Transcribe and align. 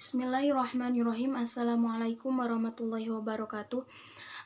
Bismillahirrahmanirrahim. 0.00 1.36
Assalamualaikum 1.36 2.32
warahmatullahi 2.40 3.12
wabarakatuh. 3.12 3.84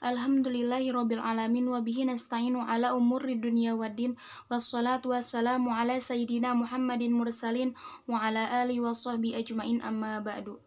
Alhamdulillahirabbil 0.03 1.23
alamin 1.23 1.71
wa 1.71 1.79
bihi 1.79 2.11
nasta'inu 2.11 2.67
ala 2.67 2.91
umuri 2.99 3.39
dunya 3.39 3.71
waddin 3.79 4.19
wassalatu 4.51 5.15
wassalamu 5.15 5.71
ala 5.71 5.95
sayyidina 6.03 6.59
Muhammadin 6.59 7.15
mursalin 7.15 7.71
wa 8.11 8.19
ala 8.19 8.67
alihi 8.67 8.83
wa 8.83 8.91
sahbihi 8.91 9.47
ajmain 9.47 9.79
amma 9.79 10.19
ba'du. 10.19 10.59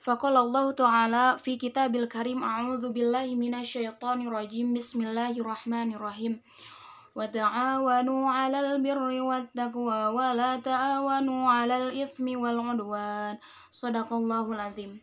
Faqala 0.00 0.40
Allah 0.40 0.72
Ta'ala 0.72 1.24
fi 1.36 1.60
kitabil 1.60 2.08
karim 2.08 2.40
a'udzu 2.40 2.96
billahi 2.96 3.36
minasyaitonir 3.36 4.32
rajim 4.32 4.72
bismillahirrahmanirrahim. 4.72 6.40
وتعاونوا 7.15 8.23
على 8.31 8.57
البر 8.59 9.09
والتقوى 9.21 10.01
ولا 10.15 10.51
تعاونوا 10.63 11.43
على 11.51 11.75
الإثم 11.83 12.25
والعدوان 12.39 13.35
صدق 13.71 14.09
الله 14.13 14.45
العظيم 14.51 14.93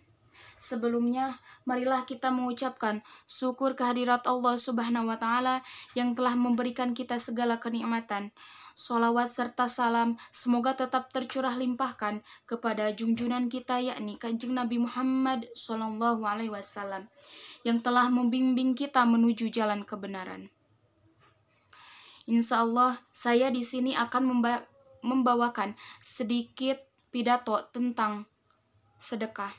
Sebelumnya, 0.59 1.39
marilah 1.63 2.03
kita 2.03 2.35
mengucapkan 2.35 3.07
syukur 3.31 3.79
kehadirat 3.79 4.27
Allah 4.27 4.59
Subhanahu 4.59 5.07
wa 5.07 5.15
Ta'ala 5.15 5.63
yang 5.95 6.19
telah 6.19 6.35
memberikan 6.35 6.99
kita 6.99 7.15
segala 7.23 7.63
kenikmatan. 7.63 8.35
Salawat 8.75 9.31
serta 9.31 9.71
salam 9.71 10.19
semoga 10.35 10.75
tetap 10.75 11.15
tercurah 11.15 11.55
limpahkan 11.55 12.27
kepada 12.43 12.91
junjunan 12.91 13.47
kita 13.47 13.79
yakni 13.79 14.19
Kanjeng 14.19 14.59
Nabi 14.59 14.83
Muhammad 14.83 15.47
Sallallahu 15.55 16.27
Alaihi 16.27 16.51
Wasallam 16.51 17.07
yang 17.63 17.79
telah 17.79 18.11
membimbing 18.11 18.75
kita 18.75 19.07
menuju 19.07 19.55
jalan 19.55 19.87
kebenaran. 19.87 20.51
Insya 22.24 22.64
Allah, 22.64 23.04
saya 23.12 23.52
di 23.52 23.60
sini 23.60 24.00
akan 24.00 24.32
membawakan 25.04 25.76
sedikit 26.00 26.80
pidato 27.12 27.60
tentang 27.76 28.24
sedekah. 28.96 29.52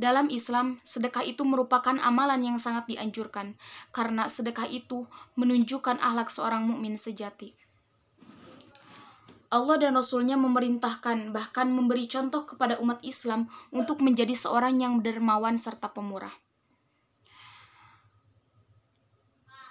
Dalam 0.00 0.32
Islam, 0.32 0.80
sedekah 0.80 1.20
itu 1.28 1.44
merupakan 1.44 1.92
amalan 2.00 2.40
yang 2.40 2.56
sangat 2.56 2.88
dianjurkan 2.88 3.60
karena 3.92 4.32
sedekah 4.32 4.64
itu 4.64 5.04
menunjukkan 5.36 6.00
akhlak 6.00 6.32
seorang 6.32 6.64
mukmin 6.64 6.96
sejati. 6.96 7.52
Allah 9.52 9.76
dan 9.76 9.98
Rasulnya 9.98 10.40
memerintahkan 10.40 11.36
bahkan 11.36 11.68
memberi 11.68 12.08
contoh 12.08 12.48
kepada 12.48 12.80
umat 12.80 13.04
Islam 13.04 13.52
untuk 13.68 14.00
menjadi 14.00 14.32
seorang 14.32 14.80
yang 14.80 15.04
dermawan 15.04 15.60
serta 15.60 15.92
pemurah. 15.92 16.32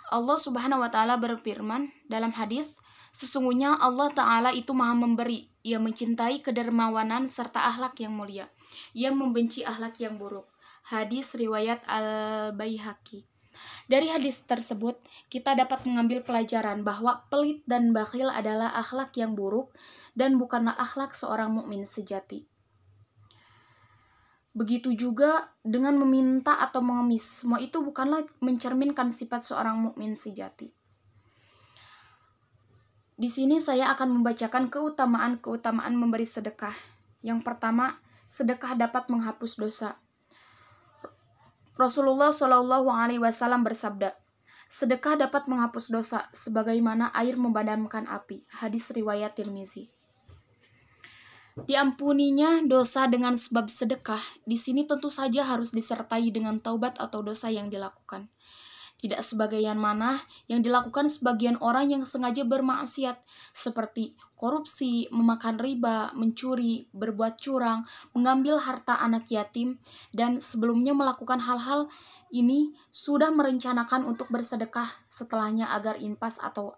Allah 0.10 0.38
Subhanahu 0.42 0.82
wa 0.82 0.90
taala 0.90 1.22
berfirman 1.22 1.94
dalam 2.10 2.34
hadis, 2.34 2.82
sesungguhnya 3.14 3.78
Allah 3.78 4.10
taala 4.10 4.50
itu 4.50 4.74
Maha 4.74 4.98
memberi, 4.98 5.54
Ia 5.62 5.78
mencintai 5.78 6.42
kedermawanan 6.42 7.30
serta 7.30 7.70
akhlak 7.70 8.02
yang 8.02 8.18
mulia. 8.18 8.50
Ia 8.98 9.14
membenci 9.14 9.62
akhlak 9.62 10.02
yang 10.02 10.18
buruk. 10.18 10.50
Hadis 10.90 11.38
riwayat 11.38 11.86
Al-Baihaqi. 11.86 13.30
Dari 13.90 14.08
hadis 14.10 14.42
tersebut, 14.46 15.02
kita 15.28 15.54
dapat 15.54 15.86
mengambil 15.86 16.26
pelajaran 16.26 16.82
bahwa 16.82 17.28
pelit 17.30 17.62
dan 17.70 17.92
bakhil 17.94 18.30
adalah 18.32 18.74
akhlak 18.78 19.14
yang 19.18 19.38
buruk 19.38 19.74
dan 20.18 20.42
bukanlah 20.42 20.74
akhlak 20.78 21.14
seorang 21.14 21.54
mukmin 21.54 21.86
sejati. 21.86 22.50
Begitu 24.50 24.98
juga 24.98 25.54
dengan 25.62 25.94
meminta 26.02 26.58
atau 26.58 26.82
mengemis, 26.82 27.46
semua 27.46 27.62
itu 27.62 27.80
bukanlah 27.86 28.26
mencerminkan 28.42 29.14
sifat 29.14 29.46
seorang 29.46 29.78
mukmin 29.78 30.18
sejati. 30.18 30.74
Di 33.20 33.28
sini 33.28 33.60
saya 33.60 33.92
akan 33.94 34.20
membacakan 34.20 34.72
keutamaan-keutamaan 34.72 35.92
memberi 35.92 36.24
sedekah. 36.24 36.74
Yang 37.20 37.44
pertama, 37.44 38.00
sedekah 38.24 38.80
dapat 38.80 39.12
menghapus 39.12 39.60
dosa. 39.60 40.00
Rasulullah 41.76 42.32
Shallallahu 42.32 42.88
Alaihi 42.88 43.20
Wasallam 43.20 43.68
bersabda, 43.68 44.16
sedekah 44.72 45.20
dapat 45.20 45.52
menghapus 45.52 45.92
dosa 45.92 46.32
sebagaimana 46.32 47.12
air 47.12 47.36
memadamkan 47.36 48.08
api. 48.08 48.48
Hadis 48.50 48.88
riwayat 48.96 49.36
Tirmizi. 49.36 49.99
Diampuninya 51.66 52.62
dosa 52.64 53.10
dengan 53.10 53.36
sebab 53.36 53.68
sedekah, 53.68 54.22
di 54.46 54.56
sini 54.56 54.86
tentu 54.86 55.10
saja 55.10 55.44
harus 55.44 55.74
disertai 55.74 56.30
dengan 56.30 56.62
taubat 56.62 56.96
atau 57.02 57.26
dosa 57.26 57.50
yang 57.50 57.68
dilakukan. 57.68 58.30
Tidak 59.00 59.24
sebagian 59.24 59.80
mana 59.80 60.20
yang 60.52 60.60
dilakukan 60.60 61.08
sebagian 61.08 61.56
orang 61.64 61.88
yang 61.88 62.04
sengaja 62.04 62.44
bermaksiat, 62.44 63.24
seperti 63.56 64.20
korupsi, 64.36 65.08
memakan 65.16 65.56
riba, 65.56 66.12
mencuri, 66.12 66.92
berbuat 66.92 67.40
curang, 67.40 67.88
mengambil 68.12 68.60
harta 68.60 69.00
anak 69.00 69.32
yatim, 69.32 69.80
dan 70.12 70.44
sebelumnya 70.44 70.92
melakukan 70.92 71.40
hal-hal 71.40 71.88
ini 72.36 72.76
sudah 72.92 73.32
merencanakan 73.32 74.04
untuk 74.04 74.28
bersedekah 74.28 74.92
setelahnya 75.08 75.72
agar 75.72 75.96
impas 75.96 76.36
atau 76.44 76.76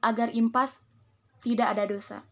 agar 0.00 0.32
impas 0.32 0.88
tidak 1.44 1.76
ada 1.76 1.84
dosa. 1.84 2.24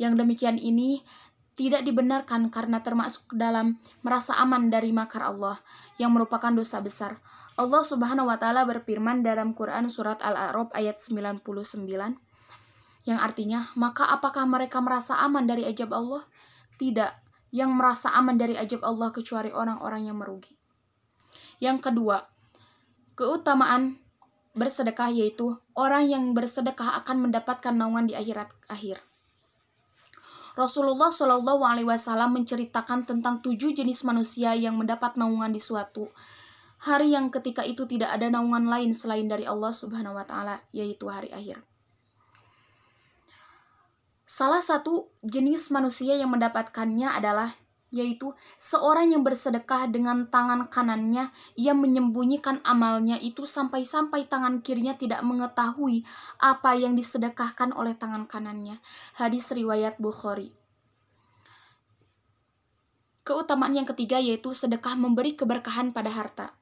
Yang 0.00 0.24
demikian 0.24 0.56
ini 0.56 1.04
tidak 1.52 1.84
dibenarkan 1.84 2.48
karena 2.48 2.80
termasuk 2.80 3.36
dalam 3.36 3.76
merasa 4.00 4.36
aman 4.40 4.72
dari 4.72 4.90
makar 4.90 5.20
Allah 5.28 5.60
yang 6.00 6.16
merupakan 6.16 6.48
dosa 6.52 6.80
besar. 6.80 7.20
Allah 7.60 7.84
Subhanahu 7.84 8.32
wa 8.32 8.40
taala 8.40 8.64
berfirman 8.64 9.20
dalam 9.20 9.52
Quran 9.52 9.92
surat 9.92 10.24
Al-A'raf 10.24 10.72
ayat 10.72 10.96
99 11.04 11.44
yang 13.04 13.18
artinya, 13.18 13.68
"Maka 13.74 14.08
apakah 14.08 14.48
mereka 14.48 14.80
merasa 14.80 15.20
aman 15.20 15.44
dari 15.44 15.68
ajab 15.68 15.92
Allah?" 15.92 16.24
Tidak. 16.80 17.12
Yang 17.52 17.70
merasa 17.76 18.08
aman 18.16 18.40
dari 18.40 18.56
ajab 18.56 18.80
Allah 18.80 19.12
kecuali 19.12 19.52
orang-orang 19.52 20.08
yang 20.08 20.16
merugi. 20.16 20.56
Yang 21.60 21.92
kedua, 21.92 22.24
keutamaan 23.12 24.00
bersedekah 24.56 25.12
yaitu 25.12 25.60
orang 25.76 26.08
yang 26.08 26.32
bersedekah 26.32 26.96
akan 27.04 27.28
mendapatkan 27.28 27.76
naungan 27.76 28.08
di 28.08 28.16
akhirat 28.16 28.48
akhir. 28.72 29.11
Rasulullah 30.52 31.08
Shallallahu 31.08 31.64
Alaihi 31.64 31.88
Wasallam 31.88 32.36
menceritakan 32.36 33.08
tentang 33.08 33.40
tujuh 33.40 33.72
jenis 33.72 34.04
manusia 34.04 34.52
yang 34.52 34.76
mendapat 34.76 35.16
naungan 35.16 35.48
di 35.48 35.60
suatu 35.60 36.12
hari 36.82 37.14
yang 37.14 37.30
ketika 37.30 37.62
itu 37.62 37.86
tidak 37.86 38.10
ada 38.10 38.26
naungan 38.26 38.66
lain 38.66 38.90
selain 38.90 39.30
dari 39.30 39.46
Allah 39.46 39.70
Subhanahu 39.70 40.18
Wa 40.18 40.26
Taala, 40.26 40.56
yaitu 40.74 41.06
hari 41.06 41.30
akhir. 41.30 41.62
Salah 44.26 44.64
satu 44.64 45.12
jenis 45.22 45.70
manusia 45.70 46.18
yang 46.18 46.32
mendapatkannya 46.32 47.06
adalah 47.06 47.54
yaitu 47.92 48.32
seorang 48.56 49.12
yang 49.12 49.20
bersedekah 49.20 49.86
dengan 49.92 50.26
tangan 50.32 50.66
kanannya, 50.72 51.28
ia 51.60 51.76
menyembunyikan 51.76 52.64
amalnya 52.64 53.20
itu 53.20 53.44
sampai-sampai 53.44 54.24
tangan 54.26 54.64
kirinya 54.64 54.96
tidak 54.96 55.20
mengetahui 55.20 56.02
apa 56.40 56.72
yang 56.72 56.96
disedekahkan 56.96 57.76
oleh 57.76 57.92
tangan 57.92 58.24
kanannya. 58.24 58.80
Hadis 59.20 59.52
riwayat 59.52 60.00
Bukhari. 60.00 60.56
Keutamaan 63.22 63.76
yang 63.76 63.86
ketiga 63.86 64.18
yaitu 64.18 64.50
sedekah 64.50 64.98
memberi 64.98 65.38
keberkahan 65.38 65.94
pada 65.94 66.10
harta. 66.10 66.61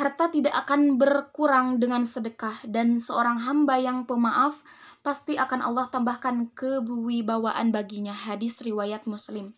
Harta 0.00 0.32
tidak 0.32 0.56
akan 0.64 0.96
berkurang 0.96 1.76
dengan 1.76 2.08
sedekah 2.08 2.64
dan 2.64 2.96
seorang 2.96 3.36
hamba 3.44 3.76
yang 3.76 4.08
pemaaf 4.08 4.64
pasti 5.04 5.36
akan 5.36 5.60
Allah 5.60 5.92
tambahkan 5.92 6.56
kewibawaan 6.56 7.68
baginya. 7.68 8.16
Hadis 8.16 8.64
riwayat 8.64 9.04
Muslim. 9.04 9.52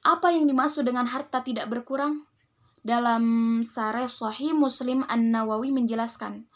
Apa 0.00 0.32
yang 0.32 0.48
dimaksud 0.48 0.88
dengan 0.88 1.04
harta 1.12 1.44
tidak 1.44 1.68
berkurang? 1.68 2.24
Dalam 2.80 3.60
Sareh 3.60 4.08
Sahih 4.08 4.56
Muslim 4.56 5.04
An-Nawawi 5.12 5.76
menjelaskan, 5.76 6.48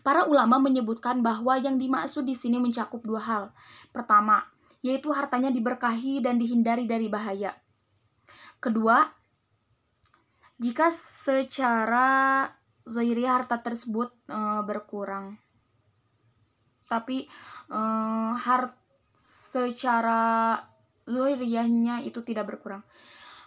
para 0.00 0.24
ulama 0.24 0.56
menyebutkan 0.56 1.20
bahwa 1.20 1.60
yang 1.60 1.76
dimaksud 1.76 2.24
di 2.24 2.32
sini 2.32 2.56
mencakup 2.56 3.04
dua 3.04 3.20
hal. 3.20 3.44
Pertama, 3.92 4.48
yaitu 4.80 5.12
hartanya 5.12 5.52
diberkahi 5.52 6.24
dan 6.24 6.40
dihindari 6.40 6.88
dari 6.88 7.12
bahaya. 7.12 7.52
Kedua, 8.64 9.12
jika 10.62 10.94
secara 10.94 12.46
zohiri 12.86 13.26
harta 13.26 13.58
tersebut 13.58 14.14
e, 14.30 14.38
berkurang 14.62 15.42
tapi 16.92 17.24
uh, 17.72 18.36
hard 18.36 18.76
secara 19.16 20.60
zahiriyahnya 21.08 22.04
itu 22.04 22.20
tidak 22.20 22.52
berkurang. 22.52 22.84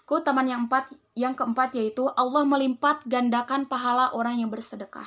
Keutamaan 0.09 0.49
yang 0.49 0.61
empat, 0.65 0.97
yang 1.13 1.37
keempat 1.37 1.77
yaitu 1.77 2.09
Allah 2.17 2.41
melimpat 2.41 3.05
gandakan 3.05 3.69
pahala 3.69 4.13
orang 4.17 4.41
yang 4.41 4.49
bersedekah. 4.49 5.05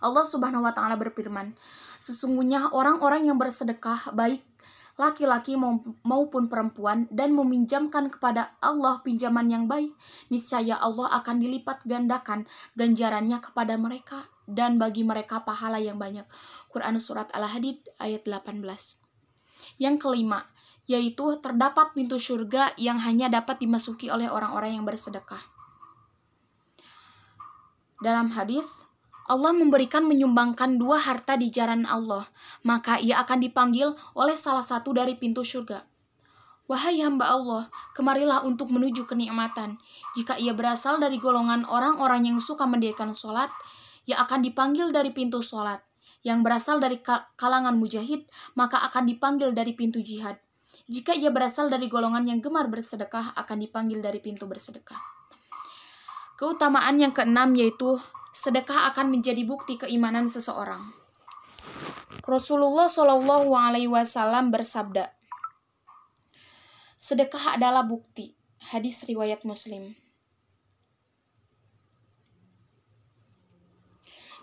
Allah 0.00 0.24
Subhanahu 0.24 0.64
wa 0.64 0.72
taala 0.72 0.96
berfirman, 1.00 1.56
sesungguhnya 1.96 2.72
orang-orang 2.72 3.28
yang 3.28 3.40
bersedekah 3.40 4.12
baik 4.12 4.44
laki-laki 4.96 5.60
maupun 6.04 6.48
perempuan 6.48 7.04
dan 7.12 7.36
meminjamkan 7.36 8.08
kepada 8.08 8.56
Allah 8.64 9.04
pinjaman 9.04 9.52
yang 9.52 9.64
baik, 9.68 9.92
niscaya 10.32 10.80
Allah 10.80 11.12
akan 11.20 11.36
dilipat 11.36 11.84
gandakan 11.84 12.48
ganjarannya 12.80 13.36
kepada 13.44 13.76
mereka 13.76 14.24
dan 14.48 14.80
bagi 14.80 15.04
mereka 15.04 15.44
pahala 15.44 15.76
yang 15.76 16.00
banyak. 16.00 16.24
Quran 16.72 16.96
Surat 16.96 17.28
Al-Hadid 17.36 17.84
ayat 18.00 18.24
18. 18.24 18.64
Yang 19.76 19.96
kelima, 20.00 20.48
yaitu 20.88 21.36
terdapat 21.44 21.92
pintu 21.92 22.16
surga 22.16 22.72
yang 22.80 22.96
hanya 23.02 23.28
dapat 23.28 23.60
dimasuki 23.60 24.08
oleh 24.08 24.32
orang-orang 24.32 24.80
yang 24.80 24.84
bersedekah. 24.88 25.44
Dalam 28.00 28.32
hadis, 28.32 28.85
Allah 29.26 29.50
memberikan 29.50 30.06
menyumbangkan 30.06 30.78
dua 30.78 31.02
harta 31.02 31.34
di 31.34 31.50
jalan 31.50 31.82
Allah, 31.90 32.30
maka 32.62 33.02
ia 33.02 33.18
akan 33.18 33.42
dipanggil 33.42 33.90
oleh 34.14 34.38
salah 34.38 34.62
satu 34.62 34.94
dari 34.94 35.18
pintu 35.18 35.42
surga. 35.42 35.82
Wahai 36.66 36.98
hamba 37.02 37.30
Allah, 37.30 37.70
kemarilah 37.94 38.42
untuk 38.42 38.74
menuju 38.74 39.06
kenikmatan. 39.06 39.78
Jika 40.18 40.34
ia 40.38 40.50
berasal 40.50 40.98
dari 40.98 41.18
golongan 41.18 41.62
orang-orang 41.66 42.26
yang 42.26 42.38
suka 42.42 42.66
mendirikan 42.66 43.14
sholat, 43.14 43.50
ia 44.06 44.18
akan 44.22 44.42
dipanggil 44.42 44.90
dari 44.90 45.14
pintu 45.14 45.42
sholat. 45.42 45.82
Yang 46.26 46.42
berasal 46.42 46.82
dari 46.82 46.98
kalangan 47.38 47.78
mujahid, 47.78 48.26
maka 48.58 48.82
akan 48.82 49.06
dipanggil 49.06 49.54
dari 49.54 49.78
pintu 49.78 50.02
jihad. 50.02 50.42
Jika 50.90 51.14
ia 51.14 51.30
berasal 51.30 51.70
dari 51.70 51.86
golongan 51.86 52.26
yang 52.26 52.42
gemar 52.42 52.66
bersedekah, 52.66 53.34
akan 53.38 53.62
dipanggil 53.62 54.02
dari 54.02 54.18
pintu 54.18 54.50
bersedekah. 54.50 54.98
Keutamaan 56.34 56.98
yang 56.98 57.14
keenam 57.14 57.54
yaitu 57.54 57.96
sedekah 58.36 58.92
akan 58.92 59.16
menjadi 59.16 59.48
bukti 59.48 59.80
keimanan 59.80 60.28
seseorang. 60.28 60.92
Rasulullah 62.28 62.84
Shallallahu 62.84 63.56
Alaihi 63.56 63.88
Wasallam 63.88 64.52
bersabda, 64.52 65.08
sedekah 67.00 67.56
adalah 67.56 67.88
bukti. 67.88 68.36
Hadis 68.60 69.08
riwayat 69.08 69.40
Muslim. 69.48 69.96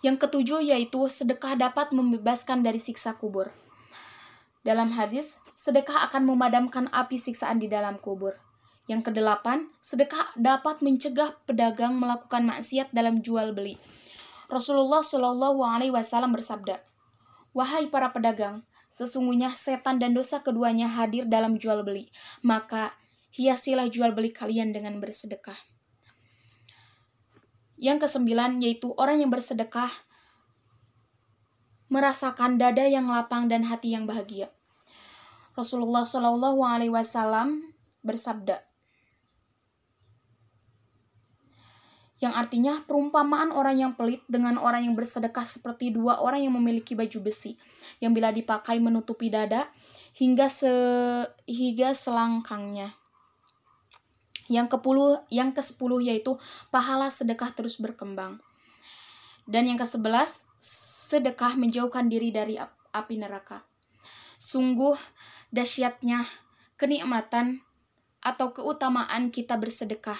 Yang 0.01 0.25
ketujuh 0.25 0.73
yaitu 0.73 1.05
sedekah 1.05 1.53
dapat 1.53 1.93
membebaskan 1.93 2.65
dari 2.65 2.81
siksa 2.81 3.13
kubur. 3.13 3.53
Dalam 4.65 4.95
hadis, 4.97 5.37
sedekah 5.53 6.09
akan 6.09 6.25
memadamkan 6.25 6.89
api 6.89 7.19
siksaan 7.21 7.61
di 7.61 7.69
dalam 7.69 8.01
kubur. 8.01 8.41
Yang 8.83 9.11
kedelapan, 9.11 9.71
sedekah 9.79 10.35
dapat 10.35 10.83
mencegah 10.83 11.39
pedagang 11.47 11.95
melakukan 11.95 12.43
maksiat 12.43 12.91
dalam 12.91 13.23
jual 13.23 13.55
beli. 13.55 13.79
Rasulullah 14.51 14.99
Shallallahu 14.99 15.63
Alaihi 15.63 15.95
Wasallam 15.95 16.35
bersabda, 16.35 16.83
"Wahai 17.55 17.87
para 17.87 18.11
pedagang, 18.11 18.67
sesungguhnya 18.91 19.55
setan 19.55 20.03
dan 20.03 20.11
dosa 20.11 20.43
keduanya 20.43 20.91
hadir 20.91 21.23
dalam 21.31 21.55
jual 21.55 21.79
beli. 21.87 22.11
Maka 22.43 22.91
hiasilah 23.31 23.87
jual 23.87 24.11
beli 24.11 24.35
kalian 24.35 24.75
dengan 24.75 24.99
bersedekah." 24.99 25.57
Yang 27.79 28.07
kesembilan 28.07 28.59
yaitu 28.59 28.91
orang 28.99 29.23
yang 29.23 29.31
bersedekah 29.31 29.89
merasakan 31.87 32.59
dada 32.59 32.83
yang 32.83 33.07
lapang 33.07 33.47
dan 33.47 33.63
hati 33.69 33.95
yang 33.95 34.03
bahagia. 34.03 34.51
Rasulullah 35.53 36.03
Shallallahu 36.03 36.59
Alaihi 36.65 36.89
Wasallam 36.89 37.73
bersabda, 38.01 38.72
yang 42.23 42.31
artinya 42.31 42.79
perumpamaan 42.87 43.51
orang 43.51 43.75
yang 43.75 43.91
pelit 43.99 44.23
dengan 44.31 44.55
orang 44.55 44.87
yang 44.87 44.95
bersedekah 44.95 45.43
seperti 45.43 45.91
dua 45.91 46.23
orang 46.23 46.47
yang 46.47 46.55
memiliki 46.55 46.95
baju 46.95 47.19
besi 47.19 47.59
yang 47.99 48.15
bila 48.15 48.31
dipakai 48.31 48.79
menutupi 48.79 49.27
dada 49.27 49.67
hingga 50.15 50.47
se 50.47 50.71
hingga 51.43 51.91
selangkangnya. 51.91 52.95
Yang 54.47 54.79
kepuluh, 54.79 55.23
yang 55.27 55.51
ke 55.51 55.59
sepuluh 55.59 55.99
yaitu 55.99 56.39
pahala 56.71 57.11
sedekah 57.11 57.51
terus 57.51 57.79
berkembang. 57.79 58.39
Dan 59.43 59.67
yang 59.67 59.75
ke 59.75 59.83
sebelas, 59.83 60.47
sedekah 60.63 61.59
menjauhkan 61.59 62.07
diri 62.07 62.31
dari 62.31 62.55
api 62.95 63.15
neraka. 63.19 63.67
Sungguh 64.39 64.95
dahsyatnya 65.51 66.23
kenikmatan 66.79 67.63
atau 68.23 68.55
keutamaan 68.55 69.31
kita 69.31 69.59
bersedekah 69.59 70.19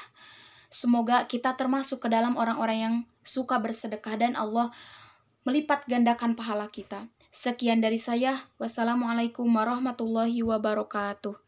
Semoga 0.73 1.29
kita 1.29 1.53
termasuk 1.53 2.01
ke 2.01 2.07
dalam 2.09 2.33
orang-orang 2.33 2.77
yang 2.81 2.95
suka 3.21 3.61
bersedekah 3.61 4.17
dan 4.17 4.33
Allah 4.33 4.73
melipat 5.45 5.85
gandakan 5.85 6.33
pahala 6.33 6.65
kita. 6.65 7.13
Sekian 7.29 7.77
dari 7.77 8.01
saya. 8.01 8.49
Wassalamualaikum 8.57 9.45
warahmatullahi 9.45 10.41
wabarakatuh. 10.41 11.42